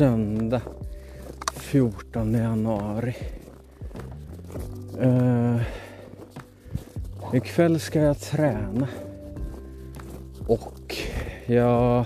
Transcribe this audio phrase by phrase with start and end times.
[0.00, 0.60] söndag
[1.52, 3.14] 14 januari.
[5.02, 5.60] Uh,
[7.32, 8.88] ikväll ska jag träna.
[10.46, 10.96] Och
[11.46, 12.04] jag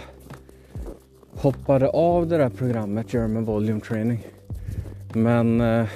[1.32, 4.26] hoppade av det där programmet German Volume Training.
[5.12, 5.88] Men uh,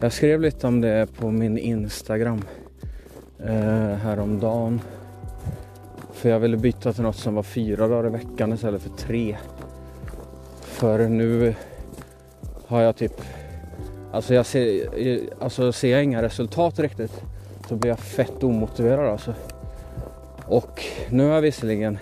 [0.00, 2.42] jag skrev lite om det på min Instagram
[3.40, 4.80] uh, häromdagen.
[6.12, 9.36] För jag ville byta till något som var fyra dagar i veckan istället för tre.
[10.82, 11.54] För nu
[12.66, 13.20] har jag typ,
[14.12, 14.88] alltså jag ser,
[15.40, 17.22] alltså ser jag inga resultat riktigt
[17.68, 19.34] så blir jag fett omotiverad alltså.
[20.46, 21.98] Och nu har jag visserligen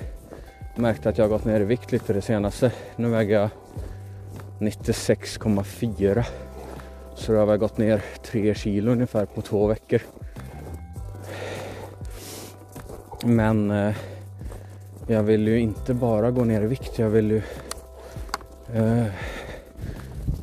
[0.76, 2.72] märkt att jag har gått ner i vikt lite det senaste.
[2.96, 3.50] Nu väger jag
[4.58, 6.24] 96,4
[7.14, 10.00] så då har jag gått ner 3 kilo ungefär på två veckor.
[13.24, 13.94] Men eh,
[15.06, 17.42] jag vill ju inte bara gå ner i vikt, jag vill ju
[18.74, 19.06] eh,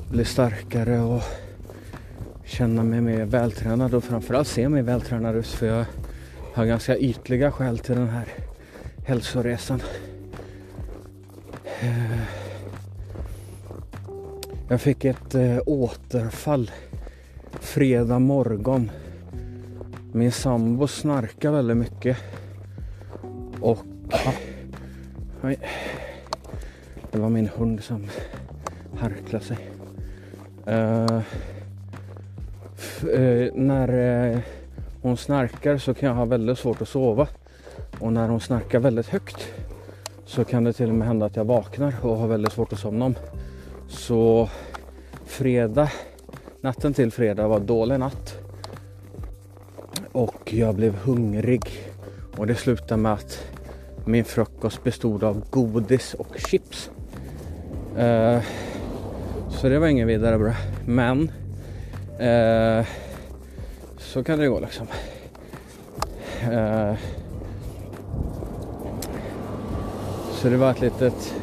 [0.09, 1.21] bli starkare och
[2.45, 5.85] känna mig mer vältränad och framförallt se mig vältränad ut för jag
[6.53, 8.27] har ganska ytliga skäl till den här
[9.05, 9.81] hälsoresan.
[11.81, 12.21] Eh,
[14.69, 16.71] jag fick ett eh, återfall
[17.59, 18.91] fredag morgon.
[20.13, 22.17] Min sambo snarkar väldigt mycket
[23.61, 23.85] och
[25.43, 25.59] Oj.
[27.11, 28.07] Det var min hund som
[28.97, 29.57] harklade sig.
[30.67, 31.21] Uh,
[33.03, 33.93] uh, när
[34.33, 34.39] uh,
[35.01, 37.27] hon snarkar så kan jag ha väldigt svårt att sova.
[37.99, 39.47] Och när hon snarkar väldigt högt
[40.25, 42.79] så kan det till och med hända att jag vaknar och har väldigt svårt att
[42.79, 43.15] somna om.
[43.87, 44.49] Så
[45.25, 45.91] fredag,
[46.61, 48.37] natten till fredag var dålig natt.
[50.11, 51.63] Och jag blev hungrig.
[52.37, 53.43] Och det slutade med att
[54.05, 56.91] min frukost bestod av godis och chips.
[57.97, 58.41] Eh,
[59.49, 60.53] så det var ingen vidare bra.
[60.85, 61.31] Men
[62.19, 62.85] eh,
[63.97, 64.87] så kan det gå liksom.
[66.51, 66.93] Eh,
[70.31, 71.35] så det var ett litet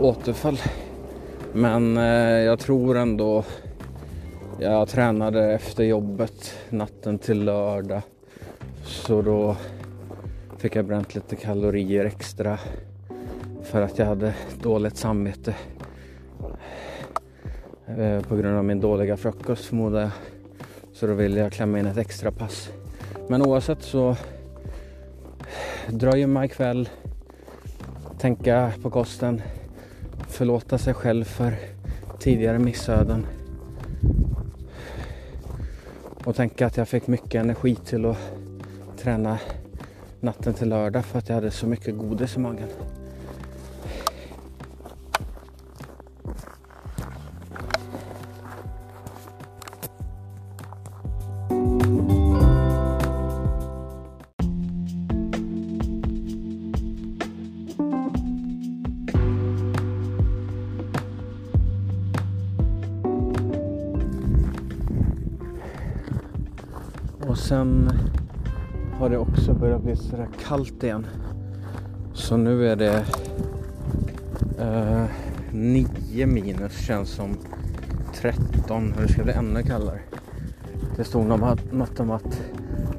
[0.00, 0.58] återfall.
[1.52, 1.96] Men
[2.44, 3.44] jag tror ändå
[4.58, 8.02] jag tränade efter jobbet natten till lördag.
[8.84, 9.56] Så då
[10.58, 12.58] fick jag bränt lite kalorier extra
[13.74, 15.54] för att jag hade dåligt samvete
[17.86, 20.10] eh, på grund av min dåliga frukost förmodar jag.
[20.92, 22.70] Så då ville jag klämma in ett extra pass.
[23.28, 24.16] Men oavsett så
[25.88, 26.88] dröjer mig ikväll,
[28.18, 29.42] tänka på kosten,
[30.28, 31.54] förlåta sig själv för
[32.18, 33.26] tidigare missöden
[36.24, 38.18] och tänka att jag fick mycket energi till att
[38.98, 39.38] träna
[40.20, 42.68] natten till lördag för att jag hade så mycket godis i magen.
[69.04, 71.06] Har det också börjat bli sådär kallt igen.
[72.14, 73.04] Så nu är det
[74.58, 75.04] eh,
[75.52, 77.36] 9 minus känns som
[78.14, 80.00] 13 och det ska bli ännu kallare.
[80.96, 82.40] Det stod något om att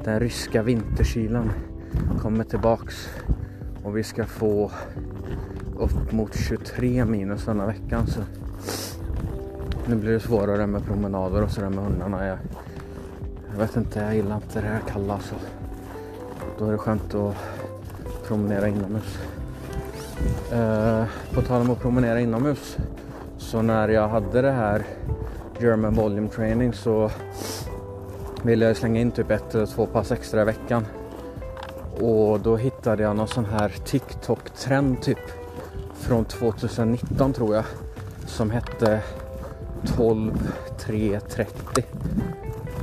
[0.04, 1.50] den ryska vinterkylan
[2.20, 3.08] kommer tillbaks
[3.84, 4.70] och vi ska få
[5.78, 8.06] upp mot 23 minus denna veckan.
[8.06, 8.20] Så
[9.86, 12.26] nu blir det svårare med promenader och sådär med hundarna.
[12.26, 12.38] Jag,
[13.50, 15.20] jag vet inte, jag gillar inte det här kalla.
[15.20, 15.34] Så.
[16.58, 17.34] Då är det skönt att
[18.26, 19.18] promenera inomhus.
[20.52, 22.76] Eh, på tal om att promenera inomhus.
[23.38, 24.86] Så när jag hade det här
[25.60, 27.10] German Volume Training så
[28.42, 30.86] ville jag slänga in typ ett eller två pass extra i veckan.
[32.00, 35.18] Och då hittade jag någon sån här TikTok-trend typ
[35.94, 37.64] från 2019 tror jag
[38.26, 39.00] som hette
[39.96, 41.84] 12 330.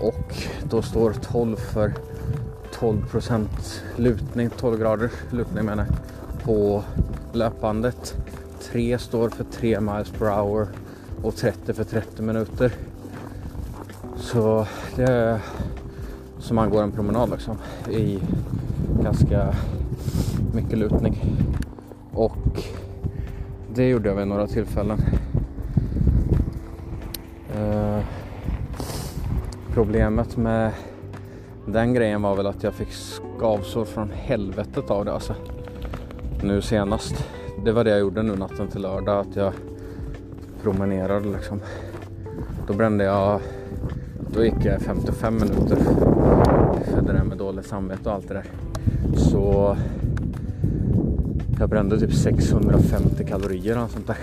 [0.02, 1.94] och då står 12 för
[2.84, 3.48] 12%
[3.96, 6.84] lutning, 12 graders lutning menar jag, på
[7.34, 8.16] löpbandet.
[8.62, 10.68] 3 står för 3 miles per hour
[11.22, 12.74] och 30 för 30 minuter.
[14.16, 15.40] Så det är
[16.40, 17.58] som man går en promenad liksom
[17.90, 18.20] i
[19.02, 19.56] ganska
[20.54, 21.38] mycket lutning.
[22.12, 22.64] Och
[23.76, 25.02] det gjorde jag vid några tillfällen.
[27.56, 28.00] Eh,
[29.74, 30.72] problemet med
[31.66, 35.36] den grejen var väl att jag fick skavsår från helvetet av det alltså.
[36.42, 37.26] Nu senast.
[37.66, 39.20] det var det jag gjorde nu natten till lördag.
[39.20, 39.54] Att jag
[40.64, 41.60] promenerade liksom.
[42.68, 43.40] Då brände jag,
[44.34, 45.78] då gick jag 55 minuter.
[46.86, 48.46] För det där med dåligt samvete och allt det där.
[49.18, 49.78] Så
[51.60, 54.18] jag brände typ 650 kalorier och sånt där.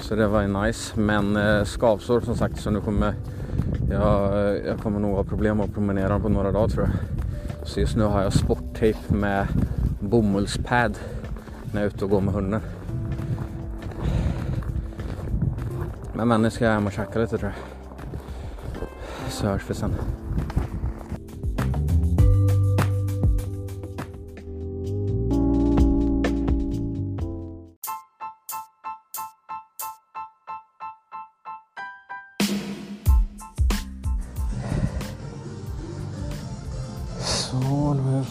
[0.00, 1.00] Så det var ju nice.
[1.00, 3.14] Men eh, skavsår som sagt så nu kommer
[3.90, 7.68] jag, jag kommer nog ha problem att promenera på några dagar tror jag.
[7.68, 9.46] Så just nu har jag sporttejp med
[10.00, 10.98] bomullspad
[11.72, 12.60] när jag är ute och går med hunden.
[16.12, 17.62] Men, men nu ska jag hem och käka lite tror jag.
[19.32, 19.94] Så hörs vi sen.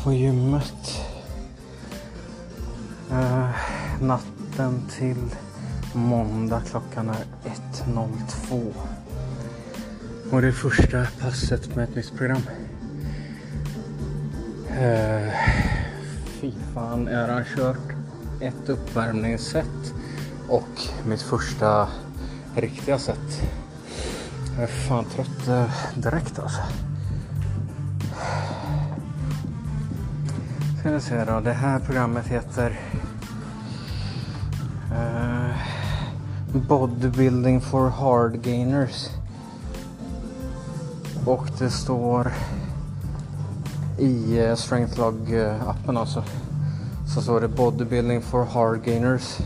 [0.04, 1.02] på gymmet.
[3.12, 3.50] Uh,
[4.02, 5.36] natten till
[5.94, 7.26] måndag klockan är
[7.86, 8.74] 1.02.
[10.32, 12.42] Och det är första passet med ett nytt program.
[14.72, 15.32] Uh,
[16.42, 17.96] fy fan, jag har kört
[18.42, 19.94] ett uppvärmningssätt
[20.50, 21.88] och mitt första
[22.56, 23.42] riktiga sätt.
[24.56, 26.62] Jag är fan trött eh, direkt alltså.
[30.88, 32.80] Ska vi se då, det här programmet heter
[34.92, 35.56] uh,
[36.68, 39.08] Bodybuilding for Hard Gainers.
[41.26, 42.32] Och det står
[44.00, 46.24] i eh, uh, Strengthlog-appen alltså.
[47.16, 49.38] Så står det Bodybuilding for Hard Gainers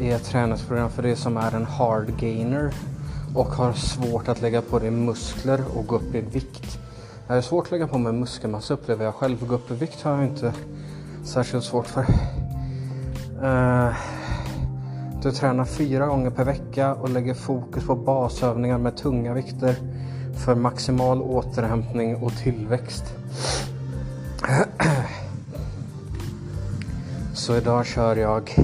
[0.00, 2.74] är ett träningsprogram för det som är en hard gainer
[3.34, 6.79] och har svårt att lägga på dig muskler och gå upp i vikt.
[7.30, 9.46] Jag är svårt att lägga på mig muskelmassa upplever jag själv.
[9.46, 10.52] Gå upp i vikt har jag inte
[11.24, 12.00] särskilt svårt för.
[13.42, 13.94] Uh,
[15.22, 19.76] du tränar fyra gånger per vecka och lägger fokus på basövningar med tunga vikter
[20.44, 23.04] för maximal återhämtning och tillväxt.
[27.34, 28.56] Så idag kör jag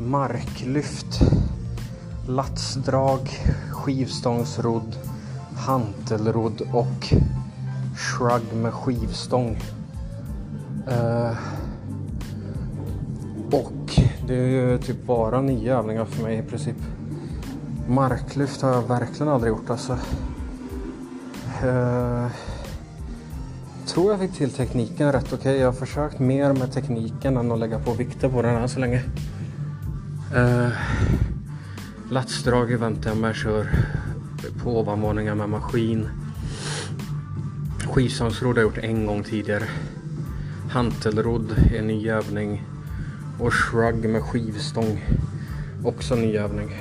[0.00, 1.20] marklyft,
[2.28, 3.20] latsdrag,
[3.70, 4.96] skivstångsrodd,
[5.56, 7.14] hantelrodd och
[8.16, 9.58] shrug med skivstång.
[10.88, 11.36] Uh,
[13.52, 16.76] och det är ju typ bara nya övningar för mig i princip.
[17.88, 19.92] Marklyft har jag verkligen aldrig gjort alltså.
[21.64, 22.26] Uh,
[23.86, 25.38] tror jag fick till tekniken rätt okej.
[25.38, 25.56] Okay.
[25.56, 28.80] Jag har försökt mer med tekniken än att lägga på vikter på den här så
[28.80, 29.02] länge.
[30.34, 30.72] Eh, uh,
[32.10, 33.68] Latsdrag väntar jag med, kör
[34.62, 36.08] på ovanvåningar med maskin.
[37.96, 39.64] Skivstångsrodd har jag gjort en gång tidigare.
[40.70, 42.62] Hantelrodd är en ny övning.
[43.40, 45.04] Och shrug med skivstång.
[45.84, 46.74] Också en ny övning.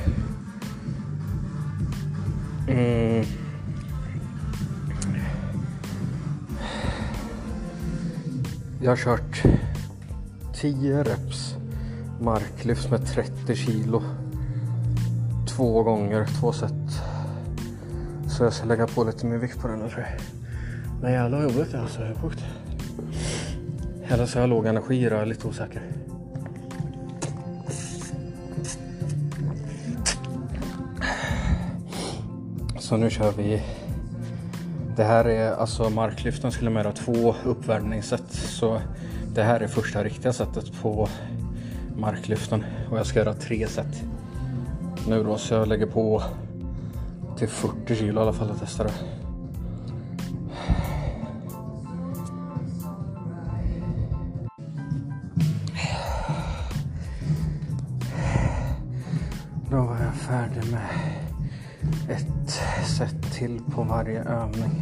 [2.68, 3.26] Mm.
[8.82, 9.44] Jag har kört
[10.56, 11.56] 10 reps
[12.22, 14.04] marklyft med 30 kilo.
[15.48, 17.02] Två gånger, två set.
[18.28, 20.45] Så jag ska lägga på lite mer vikt på den nu tror jag.
[21.02, 22.02] Men jävlar vad jobbigt det är alltså.
[22.02, 22.44] Jag är sjukt.
[24.08, 25.82] Eller så har jag låg energi då, jag är lite osäker.
[32.80, 33.62] Så nu kör vi.
[34.96, 38.32] Det här är alltså marklyften skulle man göra två uppvärmningssätt.
[38.32, 38.82] Så
[39.34, 41.10] det här är första riktiga sättet på
[41.98, 44.04] marklyften och jag ska göra tre set.
[45.08, 46.24] Nu då så jag lägger på
[47.38, 49.25] till 40 kilo i alla fall och testar det.
[60.28, 60.90] Färdig med
[62.10, 62.62] ett
[62.98, 64.82] set till på varje övning.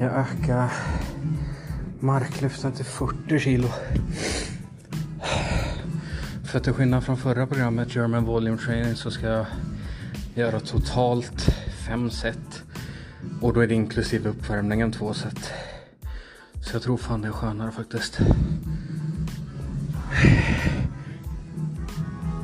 [0.00, 0.72] Jag ökar
[2.00, 3.68] marklyften till 40 kilo.
[6.44, 9.46] För till skillnad från förra programmet German Volume Training så ska jag
[10.34, 11.42] göra totalt
[11.88, 12.62] fem set.
[13.40, 15.50] Och då är det inklusive uppvärmningen två set.
[16.60, 18.20] Så jag tror fan det är skönare faktiskt.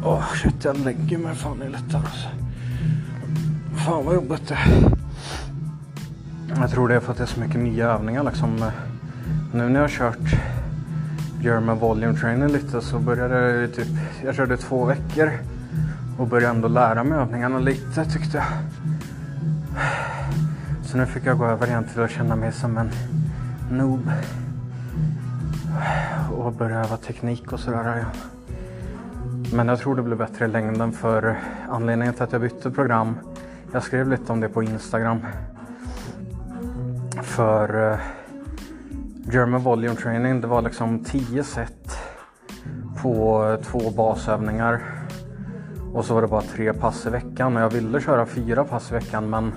[0.05, 2.29] Åh oh, shit, jag lägger mig fan i lättare alltså.
[3.87, 4.59] Fan vad jobbigt det
[6.49, 8.71] Jag tror det är för att det är så mycket nya övningar liksom.
[9.53, 10.41] Nu när jag har kört
[11.41, 13.89] German Volume Training lite så började jag typ,
[14.25, 15.33] jag körde två veckor
[16.19, 18.47] och började ändå lära mig övningarna lite tyckte jag.
[20.85, 22.91] Så nu fick jag gå över igen till att känna mig som en
[23.71, 24.11] noob.
[26.37, 28.38] Och börja öva teknik och sådär igen.
[29.53, 31.39] Men jag tror det blir bättre i längden för
[31.69, 33.19] anledningen till att jag bytte program.
[33.73, 35.19] Jag skrev lite om det på Instagram.
[37.23, 37.99] För eh,
[39.33, 41.99] German Volume Training, det var liksom 10 set
[43.03, 44.81] på två basövningar.
[45.93, 48.91] Och så var det bara tre pass i veckan och jag ville köra fyra pass
[48.91, 49.53] i veckan men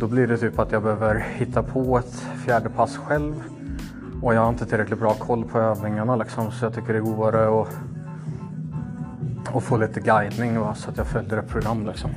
[0.00, 3.42] då blir det typ att jag behöver hitta på ett fjärde pass själv.
[4.22, 7.02] Och jag har inte tillräckligt bra koll på övningarna liksom så jag tycker det är
[7.02, 7.68] godare att,
[9.54, 10.74] och få lite guidning va?
[10.74, 12.10] så att jag följer ett program liksom.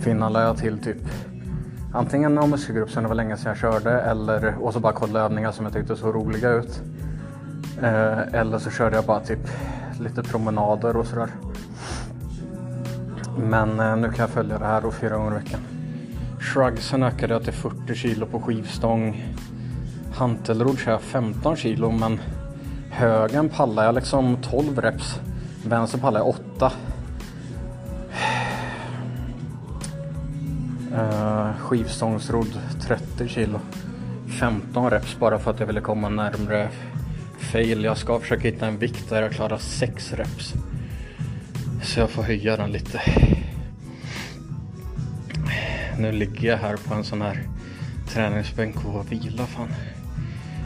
[0.00, 0.98] Finland lade jag till typ
[1.92, 5.20] antingen någon muskelgrupp som det var länge sedan jag körde eller och så bara kolla
[5.20, 6.82] övningar som jag tyckte såg roliga ut.
[7.82, 9.48] Eh, eller så körde jag bara typ
[10.00, 11.28] lite promenader och sådär.
[13.38, 15.60] Men eh, nu kan jag följa det här och fyra gånger i veckan.
[16.40, 19.24] Shrugsen ökade jag till 40 kilo på skivstång.
[20.14, 22.20] Hantelrod kör jag 15 kilo men
[22.92, 25.20] högen pallar jag liksom 12 reps.
[25.64, 26.72] Vänster pallar jag 8.
[30.92, 33.60] Uh, eh, skivstångsrodd 30 kilo.
[34.40, 36.68] 15 reps bara för att jag ville komma närmre
[37.38, 37.84] fail.
[37.84, 40.52] Jag ska försöka hitta en vikt där jag klarar 6 reps.
[41.82, 43.02] Så jag får höja den lite.
[45.98, 47.42] Nu ligger jag här på en sån här
[48.08, 49.68] träningsbänk och vila fan.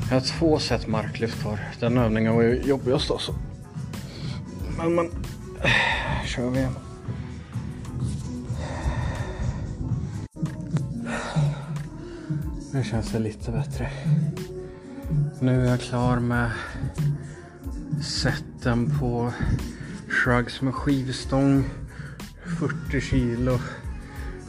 [0.09, 1.61] Jag har två set marklyft kvar.
[1.81, 3.35] Den övningen var ju jobbigast alltså.
[4.79, 5.07] Men men,
[5.63, 6.75] äh, kör vi igen.
[12.73, 13.91] Nu känns det lite bättre.
[15.41, 16.51] Nu är jag klar med
[18.03, 19.33] sätten på
[20.09, 21.65] shrugs med skivstång.
[22.61, 23.59] 40 kilo.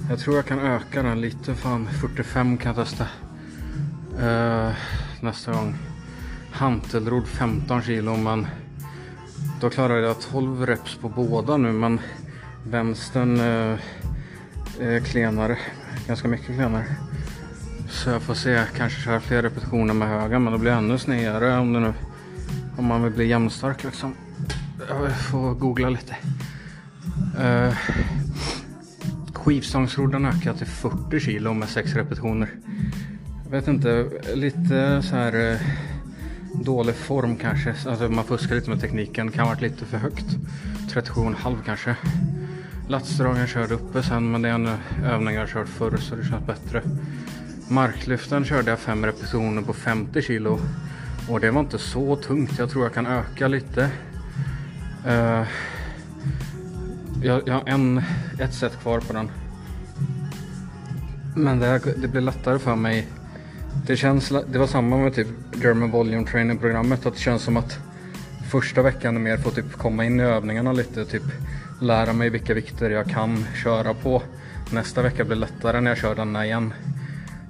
[0.10, 1.56] Jag tror jag kan öka den lite.
[1.56, 3.08] Fan, 45 kan jag testa.
[4.24, 4.72] Uh,
[5.22, 5.76] nästa gång.
[6.52, 8.48] Hantelrodd 15 kilo men
[9.62, 12.00] då klarade jag 12 reps på båda nu men
[12.64, 13.80] vänstern uh,
[14.80, 15.58] är klenare.
[16.08, 16.86] Ganska mycket klenare.
[17.90, 20.98] Så jag får se, kanske köra fler repetitioner med höga men då blir jag ännu
[20.98, 21.94] snedare om det nu
[22.78, 24.14] om man vill bli jämnstark liksom.
[24.90, 26.16] Jag får googla lite.
[27.40, 27.74] Uh,
[29.34, 32.50] skivstångsrodden ökar till 40 kilo med 6 repetitioner.
[33.50, 35.60] Jag vet inte, lite så här eh,
[36.64, 37.76] dålig form kanske.
[37.90, 40.26] Alltså man fuskar lite med tekniken, kan ha varit lite för högt.
[40.90, 41.96] 37,5 kanske.
[42.88, 44.70] Latsdragen körde uppe sen men det är en
[45.06, 46.82] övning jag har kört förr så det känns bättre.
[47.70, 50.60] Marklyften körde jag 5 repetitioner på 50 kilo.
[51.30, 52.60] Och det var inte så tungt.
[52.60, 53.90] Jag tror jag kan öka lite.
[55.08, 55.44] Uh,
[57.24, 58.02] jag, jag, har en,
[58.40, 59.32] ett set kvar på den.
[61.36, 63.08] Men det, det blir lättare för mig.
[63.86, 65.28] Det, känns, det var samma med typ
[65.64, 67.06] German Volume Training programmet.
[67.06, 67.80] Att det känns som att
[68.52, 71.06] första veckan är mer för att typ komma in i övningarna lite.
[71.06, 71.24] Typ
[71.82, 74.22] lära mig vilka vikter jag kan köra på.
[74.72, 76.74] Nästa vecka blir lättare när jag kör denna igen.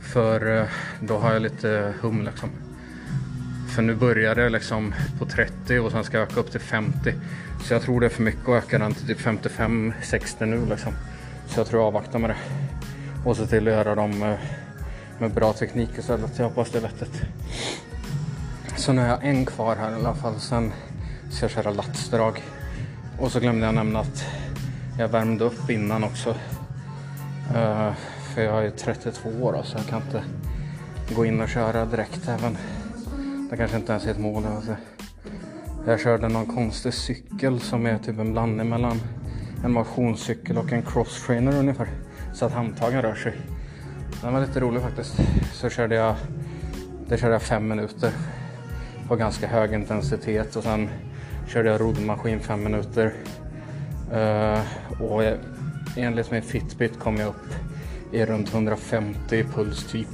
[0.02, 0.68] För eh,
[1.00, 2.50] då har jag lite hum liksom.
[3.76, 7.14] För nu börjar det liksom på 30 och sen ska jag öka upp till 50.
[7.64, 10.94] Så jag tror det är för mycket att öka den till typ 55-60 nu liksom.
[11.48, 12.38] Så jag tror jag avvaktar med det.
[13.26, 14.36] Och se till att göra dem eh,
[15.20, 16.40] med, bra teknik istället.
[16.40, 17.22] Jag hoppas det är vettigt.
[18.76, 20.40] Så nu har jag en kvar här i alla fall.
[20.40, 20.74] Sen
[21.32, 22.44] ska jag köra latsdrag.
[23.20, 24.26] Och så glömde jag nämna att
[25.00, 26.30] jag värmde upp innan också.
[26.30, 27.92] Uh,
[28.34, 30.24] för jag är 32 år så jag kan inte
[31.16, 32.58] gå in och köra direkt även
[33.50, 34.46] det kanske inte ens är ett mål.
[34.46, 34.76] Alltså.
[35.86, 39.02] Jag körde någon konstig cykel som är typ en blandning mellan
[39.64, 41.88] en motionscykel och en crosstrainer ungefär.
[42.34, 43.34] Så att handtagen rör sig.
[44.22, 45.16] Den var lite rolig faktiskt.
[45.54, 46.16] Så körde jag,
[47.08, 48.12] det körde jag fem minuter
[49.08, 50.90] på ganska hög intensitet och sen
[51.48, 53.14] körde jag roddmaskin fem minuter.
[54.14, 55.24] Uh, och
[55.98, 57.54] enligt min Fitbit kom jag upp
[58.12, 60.08] i runt 150 puls typ.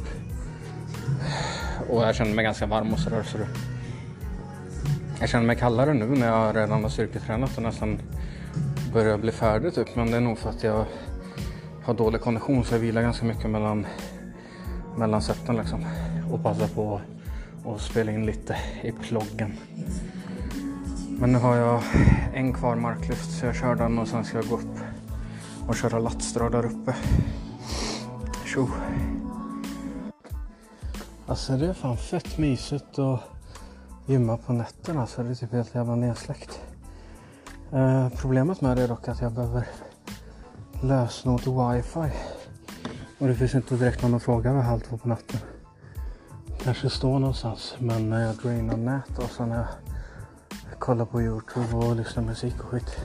[1.89, 3.23] Och jag kände mig ganska varm och sådär.
[3.23, 3.37] Så
[5.19, 7.99] jag känner mig kallare nu när jag redan har styrketränat och nästan
[8.93, 9.95] börjar bli färdig typ.
[9.95, 10.85] Men det är nog för att jag
[11.85, 13.85] har dålig kondition så jag vilar ganska mycket mellan,
[14.97, 15.85] mellan sätten liksom.
[16.31, 17.01] Och passar på
[17.65, 19.53] att spela in lite i ploggen.
[21.09, 21.81] Men nu har jag
[22.33, 24.79] en kvar marklyft så jag kör den och sen ska jag gå upp
[25.67, 26.95] och köra latsdrag där uppe.
[28.45, 28.67] Tjo!
[31.27, 33.21] Alltså det är fan fett mysigt att
[34.05, 36.61] gymma på nätterna så det är typ helt jävla nedsläckt.
[37.71, 39.67] Eh, problemet med det är dock att jag behöver
[40.83, 42.17] lösenord till wifi.
[43.19, 45.39] Och det finns inte direkt någon att fråga vid halv två på natten.
[46.63, 49.67] Kanske står någonstans men när jag drainar nät och sen när jag
[50.79, 52.97] kollar på Youtube och lyssnar musik och skit.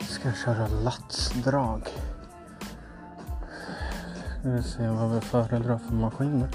[0.00, 1.82] Ska köra latsdrag.
[4.40, 6.48] Ska vi se vad vi föredrar för maskiner.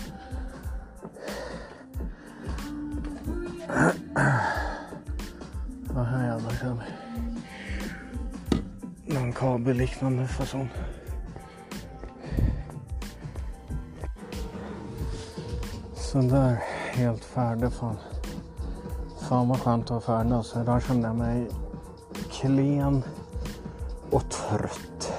[9.93, 10.69] Liknande fason.
[15.95, 17.97] Sådär, helt färdig fan.
[19.29, 20.33] Fan vad skönt att vara färdig.
[20.33, 20.61] alltså.
[20.61, 21.47] idag kände jag mig
[22.31, 23.03] klen
[24.09, 25.13] och trött.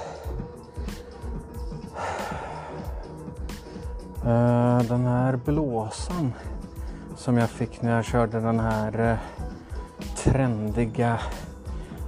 [4.25, 6.33] Eh, den här blåsan
[7.15, 9.17] som jag fick när jag körde den här eh,
[10.15, 11.19] trendiga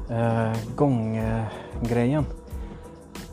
[0.09, 2.25] eh, gånggrejen.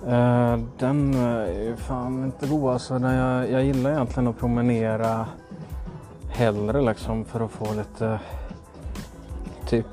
[0.09, 2.99] Eh, den eh, är fan inte god alltså.
[2.99, 5.27] Den Jag, jag gillar egentligen att promenera
[6.29, 8.21] hellre liksom för att få lite
[9.67, 9.87] typ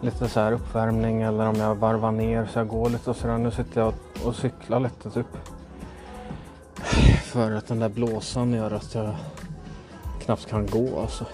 [0.00, 3.38] lite så här uppvärmning eller om jag varvar ner så jag går lite och sådär.
[3.38, 5.26] Nu sitter jag och, och cyklar lite typ.
[7.22, 9.14] För att den där blåsan gör att jag
[10.20, 11.26] knappt kan gå alltså.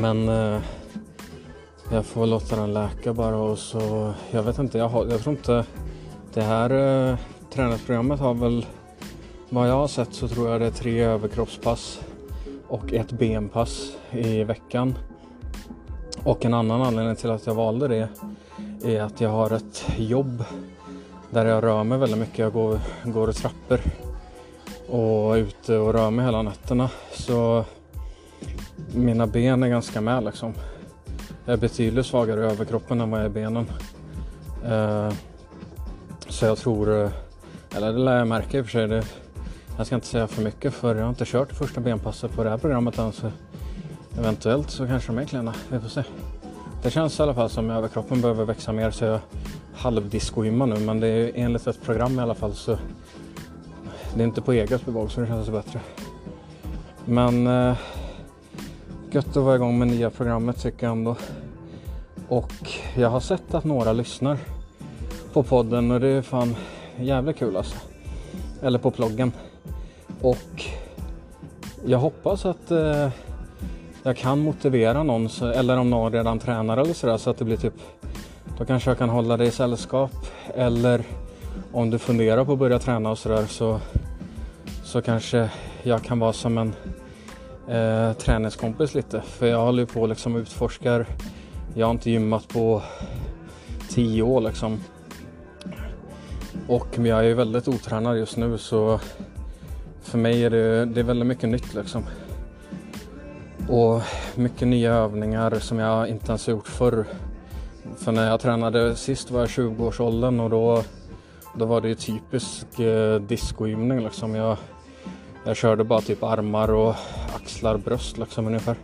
[0.00, 0.60] Men eh,
[1.92, 5.36] jag får låta den läka bara och så, jag vet inte, jag, har, jag tror
[5.36, 5.64] inte
[6.34, 7.18] det här eh,
[7.50, 8.66] träningsprogrammet har väl,
[9.48, 12.00] vad jag har sett så tror jag det är tre överkroppspass
[12.68, 14.94] och ett benpass i veckan.
[16.24, 18.08] Och en annan anledning till att jag valde det
[18.84, 20.44] är att jag har ett jobb
[21.30, 22.38] där jag rör mig väldigt mycket.
[22.38, 23.80] Jag går, går i trappor
[24.88, 26.90] och är ute och rör mig hela nätterna.
[27.12, 27.64] Så
[28.94, 30.54] mina ben är ganska med liksom.
[31.44, 33.66] Jag är betydligt svagare i överkroppen än vad jag är i benen.
[34.64, 35.12] Eh,
[36.28, 37.10] så jag tror, eh,
[37.76, 38.88] eller det lär jag märka i och för sig.
[38.88, 39.04] Det,
[39.76, 42.50] jag ska inte säga för mycket för jag har inte kört första benpasset på det
[42.50, 43.12] här programmet än.
[43.12, 43.30] Så
[44.18, 45.54] eventuellt så kanske de är klena.
[45.70, 46.02] Vi får se.
[46.82, 49.20] Det känns i alla fall som att överkroppen behöver växa mer så jag
[49.74, 50.76] halvdiscoimmar nu.
[50.76, 52.78] Men det är enligt ett program i alla fall så
[54.14, 55.80] det är inte på eget bevåg så det känns bättre.
[57.04, 57.76] Men eh,
[59.14, 61.16] gött att vara igång med nya programmet tycker jag ändå.
[62.28, 62.52] Och
[62.96, 64.38] jag har sett att några lyssnar
[65.32, 66.56] på podden och det är fan
[66.96, 67.76] jävligt kul alltså.
[68.62, 69.32] Eller på ploggen.
[70.20, 70.64] Och
[71.84, 73.08] jag hoppas att eh,
[74.02, 77.44] jag kan motivera någon så, eller om någon redan tränar eller sådär så att det
[77.44, 77.74] blir typ
[78.58, 80.12] då kanske jag kan hålla dig i sällskap
[80.54, 81.02] eller
[81.72, 83.80] om du funderar på att börja träna och sådär så,
[84.84, 85.50] så kanske
[85.82, 86.74] jag kan vara som en
[87.68, 89.20] eh, träningskompis lite.
[89.20, 91.06] För jag håller ju på liksom utforskar.
[91.74, 92.82] Jag har inte gymmat på
[93.88, 94.80] tio år liksom.
[96.68, 99.00] Och jag är ju väldigt otränad just nu så
[100.02, 102.04] för mig är det, det är väldigt mycket nytt liksom.
[103.68, 104.02] Och
[104.34, 107.04] mycket nya övningar som jag inte ens gjort förr.
[107.96, 110.82] För när jag tränade sist var jag 20-årsåldern och då,
[111.58, 114.34] då var det ju typisk eh, discogymning liksom.
[114.34, 114.56] Jag,
[115.44, 116.94] jag körde bara typ armar och
[117.42, 118.76] axlar, bröst liksom ungefär.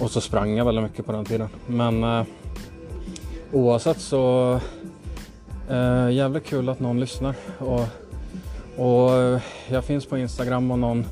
[0.00, 1.48] Och så sprang jag väldigt mycket på den tiden.
[1.66, 2.24] Men eh,
[3.52, 4.52] oavsett så
[5.70, 7.34] eh, jävligt kul att någon lyssnar.
[7.58, 7.86] Och,
[8.76, 11.04] och eh, jag finns på Instagram om någon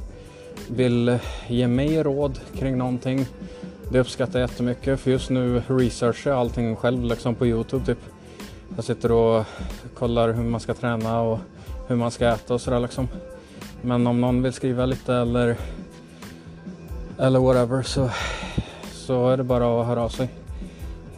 [0.68, 1.18] vill
[1.48, 3.26] ge mig råd kring någonting.
[3.90, 7.98] Det uppskattar jag jättemycket för just nu researchar jag allting själv liksom på Youtube typ.
[8.76, 9.44] Jag sitter och
[9.94, 11.38] kollar hur man ska träna och
[11.88, 13.08] hur man ska äta och sådär liksom.
[13.82, 15.56] Men om någon vill skriva lite eller
[17.18, 18.10] eller whatever så,
[18.92, 20.28] så är det bara att höra av sig.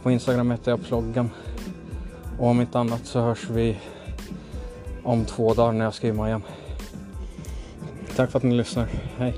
[0.03, 1.29] På Instagram heter jag ploggen.
[2.39, 3.77] Och om inte annat så hörs vi
[5.03, 6.43] om två dagar när jag skriver igen.
[8.15, 8.87] Tack för att ni lyssnar.
[9.17, 9.35] Hej!